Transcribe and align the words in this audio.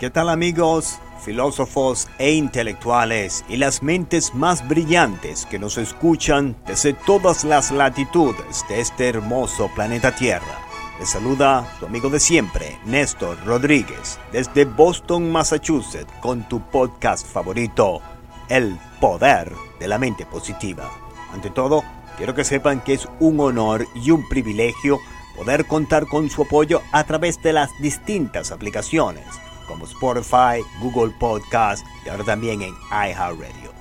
¿Qué 0.00 0.10
tal 0.10 0.28
amigos, 0.28 0.98
filósofos 1.24 2.08
e 2.18 2.32
intelectuales 2.32 3.44
y 3.48 3.58
las 3.58 3.80
mentes 3.80 4.34
más 4.34 4.66
brillantes 4.66 5.46
que 5.46 5.60
nos 5.60 5.78
escuchan 5.78 6.56
desde 6.66 6.94
todas 6.94 7.44
las 7.44 7.70
latitudes 7.70 8.64
de 8.68 8.80
este 8.80 9.08
hermoso 9.08 9.70
planeta 9.72 10.12
Tierra? 10.12 10.58
Les 10.98 11.10
saluda 11.10 11.64
su 11.78 11.86
amigo 11.86 12.10
de 12.10 12.18
siempre, 12.18 12.76
Néstor 12.84 13.38
Rodríguez, 13.44 14.18
desde 14.32 14.64
Boston, 14.64 15.30
Massachusetts, 15.30 16.12
con 16.20 16.42
tu 16.48 16.60
podcast 16.60 17.24
favorito, 17.24 18.02
El 18.48 18.76
Poder 19.00 19.52
de 19.78 19.86
la 19.86 19.98
Mente 19.98 20.26
Positiva. 20.26 20.90
Ante 21.32 21.50
todo, 21.50 21.84
quiero 22.16 22.34
que 22.34 22.42
sepan 22.42 22.80
que 22.80 22.94
es 22.94 23.08
un 23.20 23.38
honor 23.38 23.86
y 23.94 24.10
un 24.10 24.28
privilegio 24.28 24.98
poder 25.36 25.66
contar 25.66 26.08
con 26.08 26.28
su 26.30 26.42
apoyo 26.42 26.82
a 26.90 27.04
través 27.04 27.40
de 27.44 27.52
las 27.52 27.70
distintas 27.80 28.50
aplicaciones 28.50 29.24
como 29.66 29.84
Spotify, 29.84 30.62
Google 30.80 31.14
Podcast 31.18 31.84
y 32.04 32.08
ahora 32.08 32.24
también 32.24 32.62
en 32.62 32.74
iHeartRadio. 32.90 33.72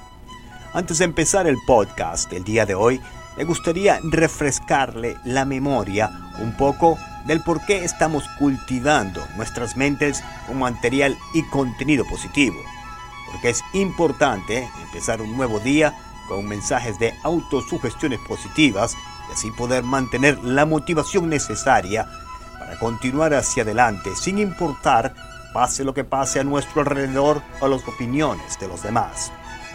Antes 0.73 0.97
de 0.97 1.05
empezar 1.05 1.47
el 1.47 1.57
podcast 1.67 2.31
del 2.31 2.43
día 2.43 2.65
de 2.65 2.75
hoy, 2.75 2.99
me 3.37 3.43
gustaría 3.43 3.99
refrescarle 4.03 5.17
la 5.23 5.45
memoria 5.45 6.11
un 6.39 6.55
poco 6.57 6.97
del 7.25 7.41
por 7.41 7.65
qué 7.65 7.83
estamos 7.83 8.23
cultivando 8.39 9.25
nuestras 9.35 9.77
mentes 9.77 10.23
con 10.47 10.59
material 10.59 11.17
y 11.33 11.43
contenido 11.43 12.05
positivo. 12.05 12.57
Porque 13.31 13.49
es 13.49 13.61
importante 13.73 14.69
empezar 14.85 15.21
un 15.21 15.35
nuevo 15.35 15.59
día 15.59 15.95
con 16.27 16.47
mensajes 16.47 16.99
de 16.99 17.13
autosugestiones 17.23 18.19
positivas 18.27 18.95
y 19.29 19.33
así 19.33 19.51
poder 19.51 19.83
mantener 19.83 20.43
la 20.43 20.65
motivación 20.65 21.29
necesaria 21.29 22.07
para 22.59 22.77
continuar 22.79 23.33
hacia 23.33 23.63
adelante 23.63 24.15
sin 24.15 24.39
importar 24.39 25.13
pase 25.53 25.83
lo 25.83 25.93
que 25.93 26.03
pase 26.03 26.39
a 26.39 26.43
nuestro 26.43 26.81
alrededor 26.81 27.41
o 27.61 27.67
las 27.67 27.87
opiniones 27.87 28.59
de 28.59 28.67
los 28.67 28.83
demás. 28.83 29.31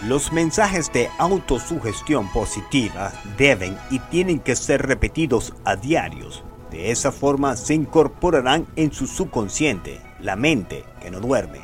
Los 0.07 0.33
mensajes 0.33 0.93
de 0.93 1.09
autosugestión 1.19 2.31
positiva 2.33 3.13
deben 3.37 3.79
y 3.91 3.99
tienen 3.99 4.41
que 4.41 4.55
ser 4.55 4.87
repetidos 4.87 5.55
a 5.65 5.77
diarios. 5.77 6.45
De 6.71 6.91
esa 6.91 7.11
forma 7.11 7.57
se 7.57 7.75
incorporarán 7.75 8.67
en 8.77 8.93
su 8.93 9.07
subconsciente, 9.07 10.01
la 10.21 10.37
mente 10.37 10.85
que 11.01 11.11
no 11.11 11.19
duerme, 11.19 11.61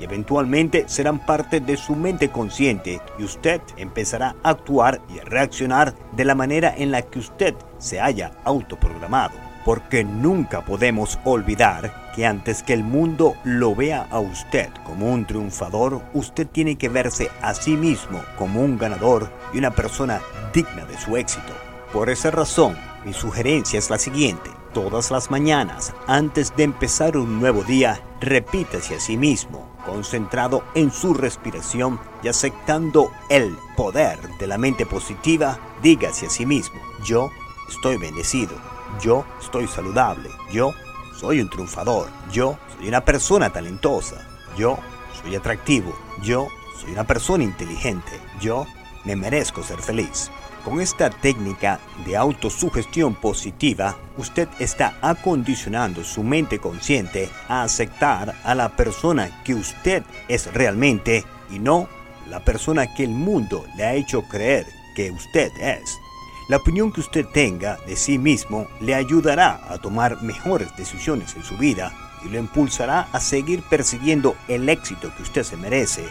y 0.00 0.04
eventualmente 0.04 0.84
serán 0.88 1.24
parte 1.26 1.60
de 1.60 1.76
su 1.76 1.94
mente 1.94 2.30
consciente 2.30 3.00
y 3.18 3.24
usted 3.24 3.60
empezará 3.76 4.36
a 4.42 4.50
actuar 4.50 5.00
y 5.14 5.18
a 5.18 5.24
reaccionar 5.24 5.94
de 6.12 6.24
la 6.24 6.34
manera 6.34 6.74
en 6.76 6.90
la 6.90 7.02
que 7.02 7.18
usted 7.18 7.54
se 7.78 8.00
haya 8.00 8.32
autoprogramado 8.44 9.43
porque 9.64 10.04
nunca 10.04 10.64
podemos 10.64 11.18
olvidar 11.24 12.12
que 12.14 12.26
antes 12.26 12.62
que 12.62 12.74
el 12.74 12.84
mundo 12.84 13.34
lo 13.44 13.74
vea 13.74 14.06
a 14.10 14.20
usted 14.20 14.68
como 14.84 15.10
un 15.10 15.26
triunfador, 15.26 16.02
usted 16.12 16.46
tiene 16.46 16.76
que 16.76 16.88
verse 16.88 17.30
a 17.42 17.54
sí 17.54 17.76
mismo 17.76 18.22
como 18.38 18.60
un 18.60 18.78
ganador 18.78 19.30
y 19.52 19.58
una 19.58 19.70
persona 19.70 20.20
digna 20.52 20.84
de 20.84 20.98
su 20.98 21.16
éxito. 21.16 21.52
Por 21.92 22.10
esa 22.10 22.30
razón, 22.30 22.76
mi 23.04 23.12
sugerencia 23.12 23.78
es 23.78 23.90
la 23.90 23.98
siguiente. 23.98 24.50
Todas 24.72 25.10
las 25.10 25.30
mañanas, 25.30 25.94
antes 26.08 26.54
de 26.56 26.64
empezar 26.64 27.16
un 27.16 27.38
nuevo 27.40 27.62
día, 27.62 28.00
repítase 28.20 28.96
a 28.96 29.00
sí 29.00 29.16
mismo, 29.16 29.68
concentrado 29.86 30.64
en 30.74 30.90
su 30.90 31.14
respiración 31.14 32.00
y 32.22 32.28
aceptando 32.28 33.10
el 33.28 33.56
poder 33.76 34.18
de 34.38 34.46
la 34.48 34.58
mente 34.58 34.84
positiva, 34.84 35.58
dígase 35.80 36.26
a 36.26 36.30
sí 36.30 36.44
mismo, 36.44 36.80
yo 37.04 37.30
estoy 37.68 37.96
bendecido 37.98 38.73
yo 39.00 39.24
estoy 39.40 39.66
saludable. 39.66 40.30
Yo 40.52 40.74
soy 41.18 41.40
un 41.40 41.48
triunfador. 41.48 42.08
Yo 42.32 42.58
soy 42.76 42.88
una 42.88 43.04
persona 43.04 43.50
talentosa. 43.50 44.26
Yo 44.56 44.78
soy 45.22 45.36
atractivo. 45.36 45.94
Yo 46.22 46.48
soy 46.80 46.92
una 46.92 47.04
persona 47.04 47.44
inteligente. 47.44 48.12
Yo 48.40 48.66
me 49.04 49.16
merezco 49.16 49.62
ser 49.62 49.80
feliz. 49.80 50.30
Con 50.64 50.80
esta 50.80 51.10
técnica 51.10 51.78
de 52.06 52.16
autosugestión 52.16 53.14
positiva, 53.14 53.98
usted 54.16 54.48
está 54.58 54.96
acondicionando 55.02 56.02
su 56.02 56.22
mente 56.22 56.58
consciente 56.58 57.28
a 57.48 57.64
aceptar 57.64 58.34
a 58.44 58.54
la 58.54 58.70
persona 58.70 59.42
que 59.44 59.54
usted 59.54 60.02
es 60.26 60.52
realmente 60.54 61.24
y 61.50 61.58
no 61.58 61.86
la 62.30 62.40
persona 62.40 62.94
que 62.94 63.04
el 63.04 63.10
mundo 63.10 63.66
le 63.76 63.84
ha 63.84 63.94
hecho 63.94 64.22
creer 64.22 64.64
que 64.96 65.10
usted 65.10 65.50
es. 65.60 65.98
La 66.46 66.58
opinión 66.58 66.92
que 66.92 67.00
usted 67.00 67.26
tenga 67.26 67.78
de 67.86 67.96
sí 67.96 68.18
mismo 68.18 68.66
le 68.80 68.94
ayudará 68.94 69.60
a 69.66 69.78
tomar 69.78 70.22
mejores 70.22 70.76
decisiones 70.76 71.34
en 71.36 71.42
su 71.42 71.56
vida 71.56 71.92
y 72.22 72.28
lo 72.28 72.38
impulsará 72.38 73.08
a 73.12 73.20
seguir 73.20 73.62
persiguiendo 73.62 74.36
el 74.46 74.68
éxito 74.68 75.10
que 75.16 75.22
usted 75.22 75.42
se 75.42 75.56
merece 75.56 76.04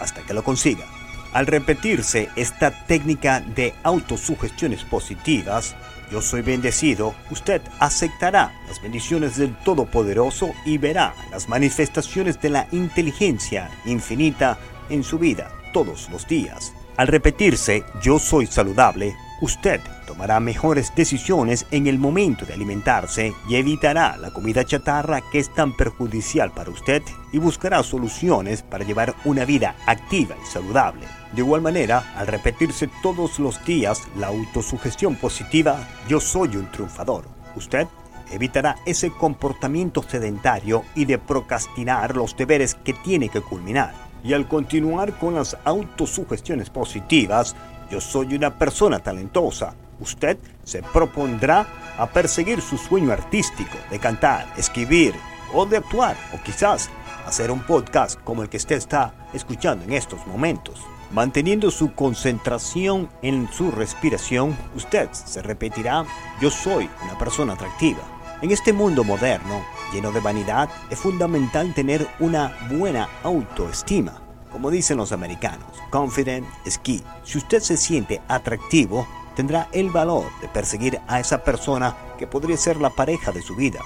hasta 0.00 0.22
que 0.22 0.34
lo 0.34 0.42
consiga. 0.42 0.84
Al 1.32 1.46
repetirse 1.46 2.30
esta 2.34 2.86
técnica 2.86 3.40
de 3.40 3.74
autosugestiones 3.84 4.82
positivas, 4.84 5.76
yo 6.10 6.20
soy 6.20 6.42
bendecido, 6.42 7.14
usted 7.30 7.62
aceptará 7.78 8.52
las 8.68 8.82
bendiciones 8.82 9.36
del 9.36 9.54
Todopoderoso 9.56 10.52
y 10.64 10.78
verá 10.78 11.14
las 11.30 11.48
manifestaciones 11.48 12.40
de 12.40 12.50
la 12.50 12.66
inteligencia 12.72 13.70
infinita 13.84 14.58
en 14.88 15.04
su 15.04 15.18
vida 15.18 15.50
todos 15.72 16.08
los 16.10 16.26
días. 16.26 16.72
Al 16.96 17.08
repetirse 17.08 17.84
yo 18.00 18.18
soy 18.18 18.46
saludable, 18.46 19.14
Usted 19.42 19.82
tomará 20.06 20.40
mejores 20.40 20.94
decisiones 20.96 21.66
en 21.70 21.86
el 21.86 21.98
momento 21.98 22.46
de 22.46 22.54
alimentarse 22.54 23.34
y 23.46 23.56
evitará 23.56 24.16
la 24.16 24.30
comida 24.30 24.64
chatarra 24.64 25.20
que 25.30 25.38
es 25.38 25.52
tan 25.52 25.76
perjudicial 25.76 26.52
para 26.52 26.70
usted 26.70 27.02
y 27.32 27.38
buscará 27.38 27.82
soluciones 27.82 28.62
para 28.62 28.84
llevar 28.84 29.14
una 29.26 29.44
vida 29.44 29.76
activa 29.86 30.36
y 30.42 30.46
saludable. 30.46 31.06
De 31.32 31.42
igual 31.42 31.60
manera, 31.60 32.14
al 32.16 32.28
repetirse 32.28 32.88
todos 33.02 33.38
los 33.38 33.62
días 33.66 34.08
la 34.16 34.28
autosugestión 34.28 35.16
positiva, 35.16 35.86
yo 36.08 36.18
soy 36.18 36.56
un 36.56 36.70
triunfador, 36.70 37.26
usted 37.56 37.86
evitará 38.30 38.76
ese 38.86 39.10
comportamiento 39.10 40.02
sedentario 40.02 40.84
y 40.94 41.04
de 41.04 41.18
procrastinar 41.18 42.16
los 42.16 42.34
deberes 42.36 42.74
que 42.74 42.94
tiene 42.94 43.28
que 43.28 43.42
culminar. 43.42 43.94
Y 44.24 44.32
al 44.32 44.48
continuar 44.48 45.18
con 45.18 45.34
las 45.34 45.56
autosugestiones 45.64 46.70
positivas, 46.70 47.54
yo 47.90 48.00
soy 48.00 48.34
una 48.34 48.58
persona 48.58 48.98
talentosa. 48.98 49.74
Usted 50.00 50.38
se 50.64 50.82
propondrá 50.82 51.66
a 51.98 52.06
perseguir 52.06 52.60
su 52.60 52.76
sueño 52.76 53.12
artístico 53.12 53.76
de 53.90 53.98
cantar, 53.98 54.52
escribir 54.56 55.14
o 55.54 55.64
de 55.64 55.78
actuar 55.78 56.16
o 56.34 56.42
quizás 56.42 56.90
hacer 57.26 57.50
un 57.50 57.60
podcast 57.60 58.20
como 58.22 58.42
el 58.42 58.48
que 58.48 58.58
usted 58.58 58.76
está 58.76 59.14
escuchando 59.32 59.84
en 59.84 59.92
estos 59.92 60.26
momentos. 60.26 60.80
Manteniendo 61.12 61.70
su 61.70 61.94
concentración 61.94 63.08
en 63.22 63.48
su 63.52 63.70
respiración, 63.70 64.56
usted 64.74 65.08
se 65.12 65.40
repetirá, 65.40 66.04
yo 66.40 66.50
soy 66.50 66.90
una 67.04 67.16
persona 67.16 67.52
atractiva. 67.52 68.00
En 68.42 68.50
este 68.50 68.72
mundo 68.72 69.02
moderno, 69.04 69.64
lleno 69.92 70.12
de 70.12 70.20
vanidad, 70.20 70.68
es 70.90 70.98
fundamental 70.98 71.72
tener 71.74 72.06
una 72.18 72.54
buena 72.70 73.08
autoestima. 73.22 74.25
Como 74.56 74.70
dicen 74.70 74.96
los 74.96 75.12
americanos, 75.12 75.68
confident 75.90 76.46
is 76.64 76.78
key. 76.78 77.02
Si 77.24 77.36
usted 77.36 77.60
se 77.60 77.76
siente 77.76 78.22
atractivo, 78.26 79.06
tendrá 79.34 79.68
el 79.70 79.90
valor 79.90 80.24
de 80.40 80.48
perseguir 80.48 80.98
a 81.08 81.20
esa 81.20 81.44
persona 81.44 81.94
que 82.16 82.26
podría 82.26 82.56
ser 82.56 82.80
la 82.80 82.88
pareja 82.88 83.32
de 83.32 83.42
su 83.42 83.54
vida, 83.54 83.80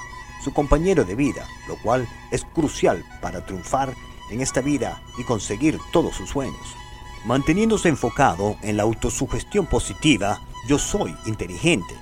su 0.44 0.52
compañero 0.52 1.04
de 1.04 1.16
vida, 1.16 1.44
lo 1.66 1.74
cual 1.82 2.08
es 2.30 2.44
crucial 2.44 3.04
para 3.20 3.44
triunfar 3.44 3.92
en 4.30 4.42
esta 4.42 4.60
vida 4.60 5.02
y 5.18 5.24
conseguir 5.24 5.76
todos 5.92 6.14
sus 6.14 6.30
sueños. 6.30 6.76
Manteniéndose 7.24 7.88
enfocado 7.88 8.54
en 8.62 8.76
la 8.76 8.84
autosugestión 8.84 9.66
positiva, 9.66 10.40
yo 10.68 10.78
soy 10.78 11.16
inteligente. 11.26 11.96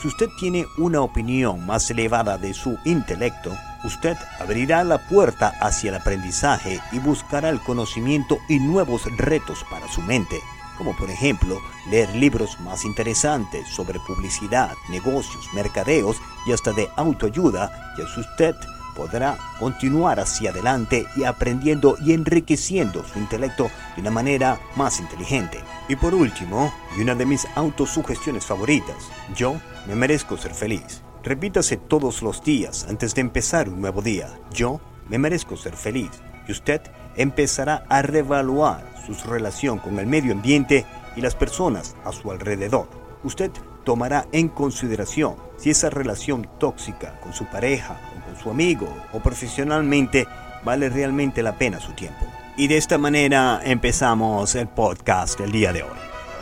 Si 0.00 0.08
usted 0.08 0.28
tiene 0.40 0.64
una 0.78 1.02
opinión 1.02 1.66
más 1.66 1.90
elevada 1.90 2.38
de 2.38 2.54
su 2.54 2.78
intelecto, 2.86 3.54
usted 3.84 4.16
abrirá 4.40 4.84
la 4.84 4.98
puerta 4.98 5.52
hacia 5.60 5.90
el 5.90 5.96
aprendizaje 5.96 6.80
y 6.92 6.98
buscará 6.98 7.50
el 7.50 7.60
conocimiento 7.60 8.38
y 8.48 8.58
nuevos 8.58 9.04
retos 9.16 9.64
para 9.70 9.88
su 9.88 10.02
mente, 10.02 10.40
como 10.76 10.96
por 10.96 11.10
ejemplo 11.10 11.60
leer 11.90 12.14
libros 12.14 12.58
más 12.60 12.84
interesantes 12.84 13.68
sobre 13.68 14.00
publicidad, 14.00 14.72
negocios, 14.88 15.48
mercadeos 15.52 16.16
y 16.46 16.52
hasta 16.52 16.72
de 16.72 16.88
autoayuda, 16.96 17.94
y 17.98 18.02
así 18.02 18.20
usted 18.20 18.56
podrá 18.94 19.36
continuar 19.58 20.20
hacia 20.20 20.50
adelante 20.50 21.06
y 21.16 21.24
aprendiendo 21.24 21.96
y 22.00 22.12
enriqueciendo 22.12 23.04
su 23.04 23.18
intelecto 23.18 23.70
de 23.94 24.02
una 24.02 24.10
manera 24.10 24.60
más 24.76 25.00
inteligente. 25.00 25.62
Y 25.88 25.96
por 25.96 26.14
último, 26.14 26.72
y 26.96 27.02
una 27.02 27.14
de 27.14 27.26
mis 27.26 27.46
autosugestiones 27.56 28.46
favoritas, 28.46 28.96
yo 29.34 29.56
me 29.86 29.94
merezco 29.94 30.36
ser 30.36 30.54
feliz. 30.54 31.03
Repítase 31.24 31.78
todos 31.78 32.20
los 32.20 32.44
días 32.44 32.86
antes 32.86 33.14
de 33.14 33.22
empezar 33.22 33.70
un 33.70 33.80
nuevo 33.80 34.02
día. 34.02 34.28
Yo 34.52 34.80
me 35.08 35.18
merezco 35.18 35.56
ser 35.56 35.74
feliz. 35.74 36.10
Y 36.46 36.52
usted 36.52 36.82
empezará 37.16 37.84
a 37.88 38.02
reevaluar 38.02 38.84
su 39.06 39.14
relación 39.26 39.78
con 39.78 39.98
el 39.98 40.06
medio 40.06 40.32
ambiente 40.32 40.84
y 41.16 41.22
las 41.22 41.34
personas 41.34 41.96
a 42.04 42.12
su 42.12 42.30
alrededor. 42.30 42.88
Usted 43.22 43.50
tomará 43.84 44.26
en 44.32 44.48
consideración 44.48 45.36
si 45.56 45.70
esa 45.70 45.88
relación 45.88 46.46
tóxica 46.58 47.18
con 47.20 47.32
su 47.32 47.46
pareja 47.46 47.98
o 48.18 48.26
con 48.26 48.36
su 48.38 48.50
amigo 48.50 48.94
o 49.14 49.20
profesionalmente 49.20 50.26
vale 50.62 50.90
realmente 50.90 51.42
la 51.42 51.56
pena 51.56 51.80
su 51.80 51.92
tiempo. 51.92 52.26
Y 52.58 52.68
de 52.68 52.76
esta 52.76 52.98
manera 52.98 53.62
empezamos 53.64 54.54
el 54.56 54.68
podcast 54.68 55.40
del 55.40 55.52
día 55.52 55.72
de 55.72 55.84
hoy. 55.84 55.98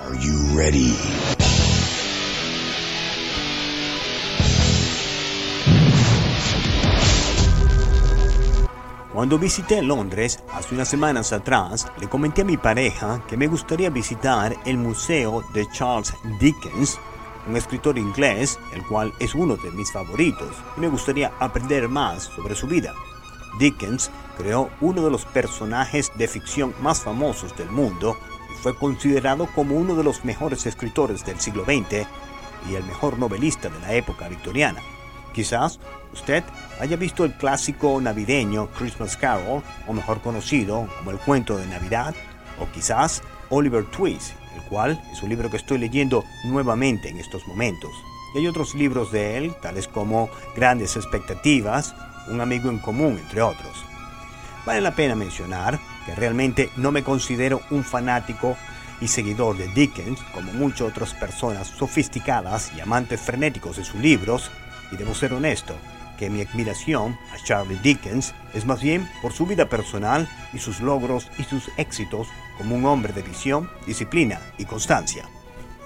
Are 0.08 0.18
you 0.18 0.58
ready? 0.58 0.96
Cuando 9.12 9.38
visité 9.38 9.82
Londres 9.82 10.42
hace 10.54 10.74
unas 10.74 10.88
semanas 10.88 11.34
atrás, 11.34 11.86
le 12.00 12.08
comenté 12.08 12.40
a 12.40 12.46
mi 12.46 12.56
pareja 12.56 13.22
que 13.28 13.36
me 13.36 13.46
gustaría 13.46 13.90
visitar 13.90 14.56
el 14.64 14.78
museo 14.78 15.44
de 15.52 15.68
Charles 15.70 16.14
Dickens, 16.40 16.98
un 17.46 17.54
escritor 17.54 17.98
inglés, 17.98 18.58
el 18.72 18.82
cual 18.86 19.12
es 19.18 19.34
uno 19.34 19.56
de 19.58 19.70
mis 19.72 19.92
favoritos, 19.92 20.56
y 20.78 20.80
me 20.80 20.88
gustaría 20.88 21.30
aprender 21.40 21.90
más 21.90 22.22
sobre 22.22 22.54
su 22.54 22.66
vida. 22.66 22.94
Dickens 23.58 24.10
creó 24.38 24.70
uno 24.80 25.04
de 25.04 25.10
los 25.10 25.26
personajes 25.26 26.10
de 26.16 26.26
ficción 26.26 26.74
más 26.80 27.02
famosos 27.02 27.54
del 27.54 27.68
mundo 27.68 28.16
y 28.50 28.62
fue 28.62 28.74
considerado 28.74 29.46
como 29.54 29.76
uno 29.76 29.94
de 29.94 30.04
los 30.04 30.24
mejores 30.24 30.64
escritores 30.64 31.22
del 31.26 31.38
siglo 31.38 31.64
XX 31.64 32.06
y 32.70 32.76
el 32.76 32.84
mejor 32.84 33.18
novelista 33.18 33.68
de 33.68 33.80
la 33.80 33.92
época 33.92 34.30
victoriana. 34.30 34.80
Quizás 35.32 35.80
usted 36.12 36.44
haya 36.80 36.96
visto 36.96 37.24
el 37.24 37.32
clásico 37.32 38.00
navideño 38.00 38.68
Christmas 38.78 39.16
Carol, 39.16 39.62
o 39.86 39.92
mejor 39.92 40.20
conocido 40.20 40.88
como 40.98 41.10
el 41.10 41.18
cuento 41.18 41.56
de 41.56 41.66
Navidad, 41.66 42.14
o 42.60 42.66
quizás 42.72 43.22
Oliver 43.48 43.84
Twist, 43.84 44.32
el 44.54 44.62
cual 44.64 45.02
es 45.12 45.22
un 45.22 45.30
libro 45.30 45.50
que 45.50 45.56
estoy 45.56 45.78
leyendo 45.78 46.24
nuevamente 46.44 47.08
en 47.08 47.18
estos 47.18 47.46
momentos. 47.46 47.90
Y 48.34 48.38
hay 48.38 48.46
otros 48.46 48.74
libros 48.74 49.12
de 49.12 49.36
él, 49.38 49.54
tales 49.60 49.88
como 49.88 50.28
Grandes 50.54 50.96
Expectativas, 50.96 51.94
Un 52.28 52.40
amigo 52.40 52.70
en 52.70 52.78
común, 52.78 53.18
entre 53.18 53.42
otros. 53.42 53.84
Vale 54.64 54.80
la 54.80 54.94
pena 54.94 55.16
mencionar 55.16 55.80
que 56.06 56.14
realmente 56.14 56.70
no 56.76 56.92
me 56.92 57.02
considero 57.02 57.62
un 57.70 57.82
fanático 57.82 58.56
y 59.00 59.08
seguidor 59.08 59.56
de 59.56 59.66
Dickens, 59.66 60.20
como 60.32 60.52
muchas 60.52 60.82
otras 60.82 61.14
personas 61.14 61.66
sofisticadas 61.66 62.70
y 62.76 62.80
amantes 62.80 63.20
frenéticos 63.20 63.76
de 63.76 63.84
sus 63.84 64.00
libros, 64.00 64.52
y 64.92 64.96
debo 64.96 65.14
ser 65.14 65.32
honesto, 65.32 65.74
que 66.18 66.30
mi 66.30 66.42
admiración 66.42 67.18
a 67.32 67.42
Charlie 67.42 67.78
Dickens 67.82 68.34
es 68.54 68.64
más 68.64 68.80
bien 68.80 69.08
por 69.22 69.32
su 69.32 69.46
vida 69.46 69.68
personal 69.68 70.28
y 70.52 70.58
sus 70.58 70.80
logros 70.80 71.28
y 71.38 71.44
sus 71.44 71.70
éxitos 71.78 72.28
como 72.58 72.76
un 72.76 72.86
hombre 72.86 73.12
de 73.12 73.22
visión, 73.22 73.68
disciplina 73.86 74.40
y 74.58 74.64
constancia. 74.64 75.24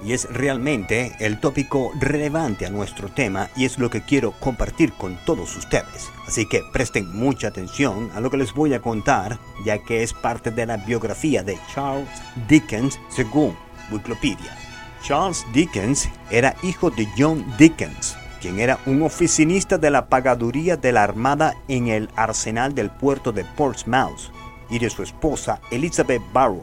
Y 0.05 0.12
es 0.12 0.29
realmente 0.31 1.17
el 1.20 1.41
tópico 1.41 1.91
relevante 1.99 2.67
a 2.67 2.70
nuestro 2.70 3.08
tema 3.08 3.49
y 3.56 3.64
es 3.64 3.79
lo 3.79 3.88
que 3.88 4.03
quiero 4.03 4.32
compartir 4.32 4.93
con 4.93 5.17
todos 5.25 5.56
ustedes. 5.56 6.11
Así 6.26 6.47
que 6.47 6.61
presten 6.70 7.17
mucha 7.17 7.49
atención 7.49 8.11
a 8.14 8.20
lo 8.20 8.31
que 8.31 8.37
les 8.37 8.53
voy 8.53 8.75
a 8.75 8.82
contar, 8.82 9.38
ya 9.64 9.79
que 9.79 10.03
es 10.03 10.12
parte 10.12 10.50
de 10.50 10.67
la 10.67 10.76
biografía 10.76 11.43
de 11.43 11.58
Charles 11.75 12.08
Dickens 12.47 12.99
según 13.08 13.56
Wikipedia. 13.91 14.55
Charles 15.03 15.47
Dickens 15.55 16.08
era 16.31 16.55
hijo 16.62 16.91
de 16.91 17.08
John 17.17 17.44
Dickens, 17.56 18.17
quien 18.46 18.60
era 18.60 18.78
un 18.87 19.02
oficinista 19.02 19.76
de 19.76 19.90
la 19.90 20.06
pagaduría 20.06 20.76
de 20.76 20.93
la 20.93 21.02
Armada 21.02 21.56
en 21.66 21.88
el 21.88 22.08
arsenal 22.14 22.76
del 22.76 22.90
puerto 22.90 23.32
de 23.32 23.44
Portsmouth, 23.44 24.31
y 24.70 24.78
de 24.78 24.88
su 24.88 25.02
esposa 25.02 25.60
Elizabeth 25.72 26.22
Barrow. 26.32 26.62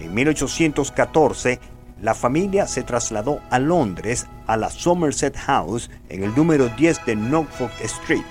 En 0.00 0.14
1814, 0.14 1.60
la 2.00 2.14
familia 2.14 2.66
se 2.66 2.82
trasladó 2.82 3.40
a 3.50 3.58
Londres 3.58 4.26
a 4.46 4.56
la 4.56 4.70
Somerset 4.70 5.36
House 5.36 5.90
en 6.08 6.24
el 6.24 6.34
número 6.34 6.70
10 6.70 7.04
de 7.04 7.14
Norfolk 7.14 7.72
Street. 7.82 8.24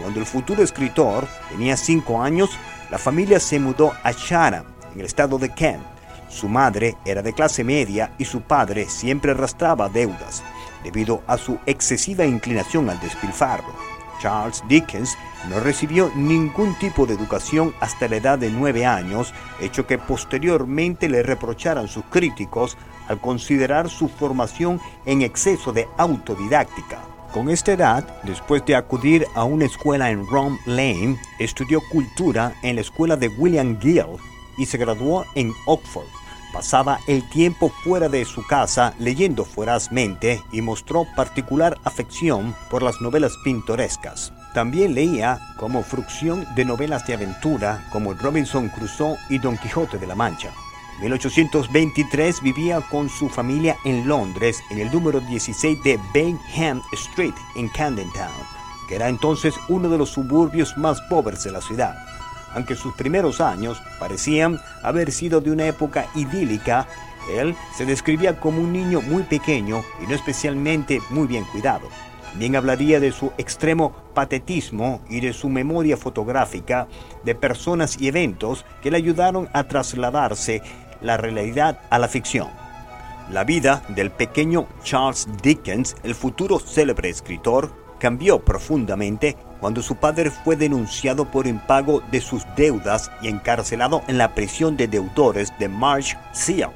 Cuando 0.00 0.20
el 0.20 0.26
futuro 0.26 0.62
escritor 0.62 1.26
tenía 1.50 1.76
5 1.76 2.22
años, 2.22 2.50
la 2.88 2.98
familia 2.98 3.40
se 3.40 3.58
mudó 3.58 3.94
a 4.04 4.14
Chatham, 4.14 4.66
en 4.94 5.00
el 5.00 5.06
estado 5.06 5.38
de 5.38 5.48
Kent. 5.48 5.82
Su 6.28 6.48
madre 6.48 6.94
era 7.04 7.20
de 7.20 7.32
clase 7.32 7.64
media 7.64 8.12
y 8.16 8.26
su 8.26 8.42
padre 8.42 8.88
siempre 8.88 9.32
arrastraba 9.32 9.88
deudas 9.88 10.44
debido 10.82 11.22
a 11.26 11.38
su 11.38 11.58
excesiva 11.66 12.24
inclinación 12.24 12.90
al 12.90 13.00
despilfarro. 13.00 13.72
Charles 14.20 14.62
Dickens 14.68 15.18
no 15.50 15.58
recibió 15.58 16.12
ningún 16.14 16.78
tipo 16.78 17.06
de 17.06 17.14
educación 17.14 17.74
hasta 17.80 18.06
la 18.06 18.16
edad 18.16 18.38
de 18.38 18.50
nueve 18.50 18.86
años, 18.86 19.34
hecho 19.60 19.86
que 19.86 19.98
posteriormente 19.98 21.08
le 21.08 21.24
reprocharan 21.24 21.88
sus 21.88 22.04
críticos 22.04 22.76
al 23.08 23.20
considerar 23.20 23.90
su 23.90 24.08
formación 24.08 24.80
en 25.06 25.22
exceso 25.22 25.72
de 25.72 25.88
autodidáctica. 25.96 27.00
Con 27.34 27.48
esta 27.48 27.72
edad, 27.72 28.06
después 28.24 28.64
de 28.66 28.76
acudir 28.76 29.26
a 29.34 29.44
una 29.44 29.64
escuela 29.64 30.10
en 30.10 30.26
Rom 30.26 30.58
Lane, 30.66 31.18
estudió 31.38 31.80
cultura 31.90 32.52
en 32.62 32.76
la 32.76 32.82
escuela 32.82 33.16
de 33.16 33.28
William 33.28 33.80
Gill 33.80 34.18
y 34.56 34.66
se 34.66 34.78
graduó 34.78 35.24
en 35.34 35.52
Oxford. 35.66 36.21
Pasaba 36.52 37.00
el 37.06 37.28
tiempo 37.30 37.70
fuera 37.82 38.10
de 38.10 38.26
su 38.26 38.46
casa 38.46 38.94
leyendo 38.98 39.46
fuerazmente 39.46 40.42
y 40.52 40.60
mostró 40.60 41.06
particular 41.16 41.78
afección 41.82 42.54
por 42.70 42.82
las 42.82 43.00
novelas 43.00 43.32
pintorescas. 43.42 44.34
También 44.52 44.94
leía 44.94 45.40
como 45.56 45.82
frucción 45.82 46.46
de 46.54 46.66
novelas 46.66 47.06
de 47.06 47.14
aventura 47.14 47.88
como 47.90 48.12
Robinson 48.12 48.68
Crusoe 48.68 49.16
y 49.30 49.38
Don 49.38 49.56
Quijote 49.56 49.96
de 49.96 50.06
la 50.06 50.14
Mancha. 50.14 50.50
En 50.96 51.04
1823 51.04 52.42
vivía 52.42 52.82
con 52.82 53.08
su 53.08 53.30
familia 53.30 53.76
en 53.86 54.06
Londres 54.06 54.62
en 54.70 54.78
el 54.78 54.92
número 54.92 55.20
16 55.20 55.82
de 55.82 55.98
Bainham 56.12 56.82
Street 56.92 57.34
en 57.56 57.70
Camden 57.70 58.12
Town, 58.12 58.46
que 58.88 58.96
era 58.96 59.08
entonces 59.08 59.54
uno 59.70 59.88
de 59.88 59.96
los 59.96 60.10
suburbios 60.10 60.76
más 60.76 61.00
pobres 61.08 61.42
de 61.44 61.52
la 61.52 61.62
ciudad 61.62 61.96
aunque 62.54 62.76
sus 62.76 62.94
primeros 62.94 63.40
años 63.40 63.82
parecían 63.98 64.60
haber 64.82 65.12
sido 65.12 65.40
de 65.40 65.50
una 65.50 65.66
época 65.66 66.06
idílica, 66.14 66.86
él 67.30 67.54
se 67.76 67.86
describía 67.86 68.40
como 68.40 68.60
un 68.60 68.72
niño 68.72 69.00
muy 69.00 69.22
pequeño 69.22 69.82
y 70.02 70.06
no 70.06 70.14
especialmente 70.14 71.00
muy 71.10 71.26
bien 71.26 71.44
cuidado. 71.44 71.88
Bien 72.34 72.56
hablaría 72.56 72.98
de 72.98 73.12
su 73.12 73.32
extremo 73.36 73.92
patetismo 74.14 75.02
y 75.08 75.20
de 75.20 75.32
su 75.32 75.48
memoria 75.48 75.96
fotográfica 75.96 76.88
de 77.24 77.34
personas 77.34 78.00
y 78.00 78.08
eventos 78.08 78.64
que 78.82 78.90
le 78.90 78.96
ayudaron 78.96 79.48
a 79.52 79.64
trasladarse 79.64 80.62
la 81.02 81.18
realidad 81.18 81.80
a 81.90 81.98
la 81.98 82.08
ficción. 82.08 82.48
La 83.30 83.44
vida 83.44 83.82
del 83.88 84.10
pequeño 84.10 84.66
Charles 84.82 85.28
Dickens, 85.42 85.94
el 86.02 86.14
futuro 86.14 86.58
célebre 86.58 87.08
escritor, 87.08 87.72
cambió 87.98 88.40
profundamente 88.40 89.36
cuando 89.62 89.80
su 89.80 89.94
padre 89.94 90.28
fue 90.32 90.56
denunciado 90.56 91.24
por 91.24 91.46
impago 91.46 92.02
de 92.10 92.20
sus 92.20 92.44
deudas 92.56 93.12
y 93.22 93.28
encarcelado 93.28 94.02
en 94.08 94.18
la 94.18 94.34
prisión 94.34 94.76
de 94.76 94.88
deudores 94.88 95.56
de 95.60 95.68
Marsh 95.68 96.16
Seal. 96.32 96.72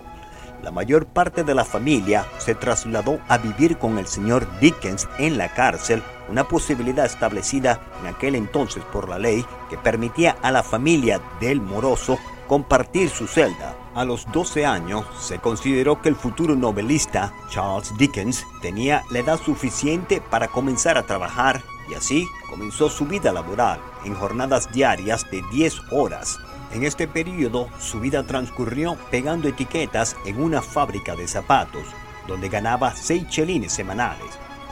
La 0.62 0.70
mayor 0.70 1.04
parte 1.04 1.42
de 1.42 1.52
la 1.52 1.64
familia 1.64 2.24
se 2.38 2.54
trasladó 2.54 3.18
a 3.26 3.38
vivir 3.38 3.76
con 3.76 3.98
el 3.98 4.06
señor 4.06 4.46
Dickens 4.60 5.08
en 5.18 5.36
la 5.36 5.52
cárcel, 5.52 6.00
una 6.28 6.46
posibilidad 6.46 7.06
establecida 7.06 7.80
en 8.00 8.06
aquel 8.06 8.36
entonces 8.36 8.84
por 8.92 9.08
la 9.08 9.18
ley 9.18 9.44
que 9.68 9.78
permitía 9.78 10.36
a 10.40 10.52
la 10.52 10.62
familia 10.62 11.20
del 11.40 11.60
moroso 11.60 12.20
compartir 12.46 13.10
su 13.10 13.26
celda. 13.26 13.74
A 13.96 14.04
los 14.04 14.30
12 14.30 14.64
años 14.64 15.04
se 15.18 15.40
consideró 15.40 16.00
que 16.00 16.08
el 16.08 16.14
futuro 16.14 16.54
novelista 16.54 17.32
Charles 17.50 17.92
Dickens 17.98 18.46
tenía 18.62 19.02
la 19.10 19.18
edad 19.18 19.40
suficiente 19.40 20.20
para 20.20 20.46
comenzar 20.46 20.96
a 20.96 21.02
trabajar 21.02 21.64
y 21.88 21.94
así 21.94 22.28
comenzó 22.48 22.90
su 22.90 23.06
vida 23.06 23.32
laboral 23.32 23.80
en 24.04 24.14
jornadas 24.14 24.70
diarias 24.72 25.28
de 25.30 25.42
10 25.50 25.92
horas. 25.92 26.38
En 26.72 26.84
este 26.84 27.06
periodo 27.06 27.68
su 27.78 28.00
vida 28.00 28.24
transcurrió 28.24 28.96
pegando 29.10 29.48
etiquetas 29.48 30.16
en 30.24 30.40
una 30.40 30.62
fábrica 30.62 31.14
de 31.14 31.28
zapatos, 31.28 31.86
donde 32.26 32.48
ganaba 32.48 32.94
6 32.94 33.28
chelines 33.28 33.72
semanales. 33.72 34.26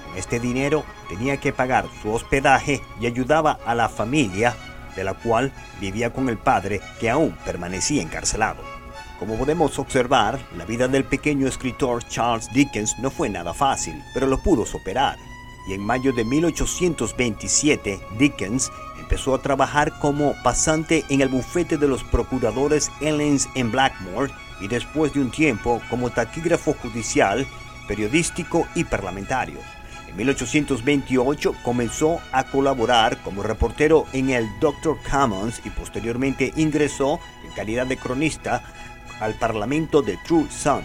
Con 0.06 0.16
este 0.16 0.40
dinero 0.40 0.84
tenía 1.08 1.38
que 1.38 1.52
pagar 1.52 1.86
su 2.02 2.12
hospedaje 2.12 2.82
y 3.00 3.06
ayudaba 3.06 3.58
a 3.64 3.74
la 3.74 3.88
familia, 3.88 4.56
de 4.96 5.04
la 5.04 5.14
cual 5.14 5.52
vivía 5.80 6.12
con 6.12 6.28
el 6.28 6.38
padre 6.38 6.80
que 7.00 7.10
aún 7.10 7.36
permanecía 7.44 8.02
encarcelado. 8.02 8.62
Como 9.18 9.36
podemos 9.36 9.78
observar, 9.78 10.40
la 10.56 10.64
vida 10.64 10.88
del 10.88 11.04
pequeño 11.04 11.46
escritor 11.46 12.04
Charles 12.08 12.52
Dickens 12.52 12.98
no 12.98 13.10
fue 13.10 13.28
nada 13.28 13.54
fácil, 13.54 14.02
pero 14.12 14.26
lo 14.26 14.38
pudo 14.38 14.66
superar 14.66 15.16
y 15.66 15.74
en 15.74 15.80
mayo 15.84 16.12
de 16.12 16.24
1827 16.24 18.00
Dickens 18.18 18.70
empezó 18.98 19.34
a 19.34 19.42
trabajar 19.42 19.98
como 19.98 20.34
pasante 20.42 21.04
en 21.08 21.20
el 21.20 21.28
bufete 21.28 21.76
de 21.78 21.88
los 21.88 22.02
procuradores 22.04 22.90
Ellens 23.00 23.48
en 23.54 23.70
Blackmore 23.70 24.32
y 24.60 24.68
después 24.68 25.12
de 25.12 25.20
un 25.20 25.30
tiempo 25.30 25.80
como 25.90 26.10
taquígrafo 26.10 26.74
judicial, 26.74 27.46
periodístico 27.86 28.66
y 28.74 28.84
parlamentario. 28.84 29.58
En 30.08 30.16
1828 30.16 31.54
comenzó 31.64 32.20
a 32.32 32.44
colaborar 32.44 33.20
como 33.22 33.42
reportero 33.42 34.06
en 34.12 34.30
el 34.30 34.48
Doctor 34.60 34.96
Commons 35.10 35.60
y 35.64 35.70
posteriormente 35.70 36.52
ingresó 36.56 37.18
en 37.44 37.52
calidad 37.52 37.86
de 37.86 37.96
cronista 37.96 38.62
al 39.20 39.34
Parlamento 39.34 40.02
de 40.02 40.16
True 40.24 40.46
Sun. 40.50 40.82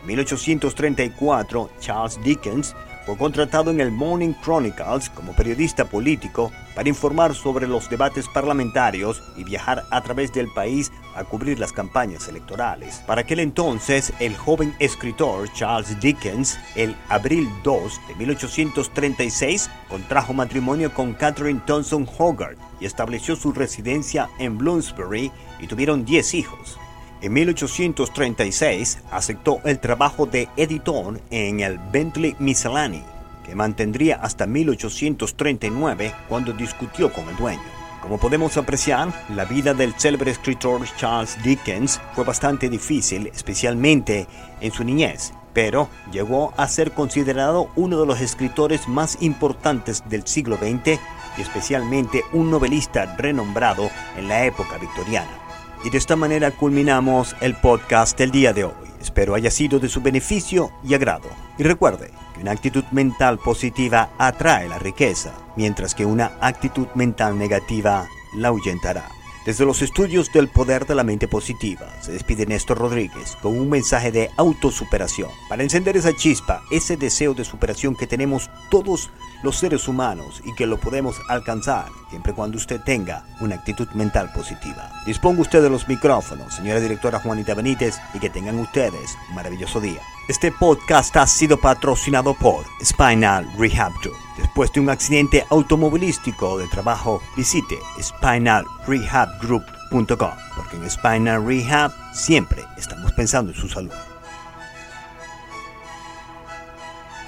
En 0.00 0.06
1834, 0.06 1.70
Charles 1.80 2.20
Dickens 2.22 2.74
fue 3.06 3.16
contratado 3.16 3.70
en 3.70 3.80
el 3.80 3.90
Morning 3.90 4.34
Chronicles 4.42 5.10
como 5.10 5.32
periodista 5.32 5.84
político 5.84 6.52
para 6.74 6.88
informar 6.88 7.34
sobre 7.34 7.66
los 7.66 7.88
debates 7.90 8.28
parlamentarios 8.28 9.22
y 9.36 9.44
viajar 9.44 9.84
a 9.90 10.02
través 10.02 10.32
del 10.32 10.48
país 10.52 10.92
a 11.14 11.24
cubrir 11.24 11.58
las 11.58 11.72
campañas 11.72 12.28
electorales. 12.28 13.02
Para 13.06 13.22
aquel 13.22 13.40
entonces, 13.40 14.12
el 14.20 14.36
joven 14.36 14.74
escritor 14.78 15.52
Charles 15.52 15.98
Dickens, 16.00 16.58
el 16.76 16.94
abril 17.08 17.48
2 17.64 18.00
de 18.08 18.14
1836, 18.14 19.70
contrajo 19.88 20.32
matrimonio 20.32 20.92
con 20.94 21.14
Catherine 21.14 21.60
Thompson 21.66 22.06
Hogarth 22.18 22.58
y 22.80 22.86
estableció 22.86 23.36
su 23.36 23.52
residencia 23.52 24.28
en 24.38 24.58
Bloomsbury 24.58 25.32
y 25.58 25.66
tuvieron 25.66 26.04
10 26.04 26.34
hijos. 26.34 26.78
En 27.22 27.34
1836 27.34 28.98
aceptó 29.10 29.60
el 29.64 29.78
trabajo 29.78 30.24
de 30.24 30.48
editor 30.56 31.20
en 31.30 31.60
el 31.60 31.78
Bentley 31.92 32.34
Miscellany, 32.38 33.02
que 33.44 33.54
mantendría 33.54 34.16
hasta 34.16 34.46
1839 34.46 36.14
cuando 36.30 36.54
discutió 36.54 37.12
con 37.12 37.28
el 37.28 37.36
dueño. 37.36 37.60
Como 38.00 38.16
podemos 38.16 38.56
apreciar, 38.56 39.12
la 39.34 39.44
vida 39.44 39.74
del 39.74 39.92
célebre 39.98 40.30
escritor 40.30 40.80
Charles 40.96 41.36
Dickens 41.42 42.00
fue 42.14 42.24
bastante 42.24 42.70
difícil, 42.70 43.26
especialmente 43.26 44.26
en 44.62 44.72
su 44.72 44.82
niñez, 44.82 45.34
pero 45.52 45.90
llegó 46.10 46.54
a 46.56 46.66
ser 46.68 46.92
considerado 46.92 47.68
uno 47.76 48.00
de 48.00 48.06
los 48.06 48.22
escritores 48.22 48.88
más 48.88 49.18
importantes 49.20 50.02
del 50.08 50.26
siglo 50.26 50.56
XX 50.56 50.98
y 51.36 51.42
especialmente 51.42 52.22
un 52.32 52.50
novelista 52.50 53.14
renombrado 53.16 53.90
en 54.16 54.26
la 54.26 54.46
época 54.46 54.78
victoriana. 54.78 55.49
Y 55.82 55.88
de 55.88 55.96
esta 55.96 56.14
manera 56.14 56.50
culminamos 56.50 57.34
el 57.40 57.54
podcast 57.54 58.18
del 58.18 58.30
día 58.30 58.52
de 58.52 58.64
hoy. 58.64 58.72
Espero 59.00 59.34
haya 59.34 59.50
sido 59.50 59.78
de 59.78 59.88
su 59.88 60.02
beneficio 60.02 60.70
y 60.84 60.92
agrado. 60.92 61.30
Y 61.56 61.62
recuerde 61.62 62.10
que 62.34 62.42
una 62.42 62.50
actitud 62.50 62.84
mental 62.90 63.38
positiva 63.38 64.10
atrae 64.18 64.68
la 64.68 64.78
riqueza, 64.78 65.32
mientras 65.56 65.94
que 65.94 66.04
una 66.04 66.32
actitud 66.42 66.86
mental 66.94 67.38
negativa 67.38 68.06
la 68.36 68.48
ahuyentará. 68.48 69.08
Desde 69.46 69.64
los 69.64 69.80
estudios 69.80 70.30
del 70.34 70.48
poder 70.48 70.86
de 70.86 70.94
la 70.94 71.02
mente 71.02 71.26
positiva, 71.26 71.88
se 72.02 72.12
despide 72.12 72.44
Néstor 72.44 72.76
Rodríguez 72.76 73.38
con 73.40 73.58
un 73.58 73.70
mensaje 73.70 74.12
de 74.12 74.30
autosuperación 74.36 75.30
para 75.48 75.62
encender 75.62 75.96
esa 75.96 76.14
chispa, 76.14 76.62
ese 76.70 76.98
deseo 76.98 77.32
de 77.32 77.44
superación 77.44 77.96
que 77.96 78.06
tenemos 78.06 78.50
todos 78.70 79.08
los 79.42 79.56
seres 79.56 79.88
humanos 79.88 80.40
y 80.44 80.54
que 80.54 80.66
lo 80.66 80.78
podemos 80.78 81.16
alcanzar 81.28 81.86
siempre 82.08 82.32
cuando 82.32 82.58
usted 82.58 82.80
tenga 82.80 83.24
una 83.40 83.56
actitud 83.56 83.88
mental 83.94 84.30
positiva. 84.32 84.90
Disponga 85.06 85.42
usted 85.42 85.62
de 85.62 85.70
los 85.70 85.88
micrófonos, 85.88 86.54
señora 86.54 86.80
directora 86.80 87.20
Juanita 87.20 87.54
Benítez, 87.54 87.96
y 88.14 88.18
que 88.18 88.30
tengan 88.30 88.58
ustedes 88.58 89.16
un 89.28 89.36
maravilloso 89.36 89.80
día. 89.80 90.00
Este 90.28 90.50
podcast 90.52 91.16
ha 91.16 91.26
sido 91.26 91.58
patrocinado 91.58 92.34
por 92.34 92.64
Spinal 92.84 93.50
Rehab 93.58 93.92
Group. 94.02 94.16
Después 94.36 94.70
de 94.72 94.80
un 94.80 94.90
accidente 94.90 95.46
automovilístico 95.50 96.58
de 96.58 96.66
trabajo, 96.68 97.22
visite 97.36 97.78
spinalrehabgroup.com, 98.00 100.32
porque 100.56 100.76
en 100.76 100.90
Spinal 100.90 101.46
Rehab 101.46 101.92
siempre 102.12 102.64
estamos 102.76 103.12
pensando 103.12 103.52
en 103.52 103.58
su 103.58 103.68
salud. 103.68 103.92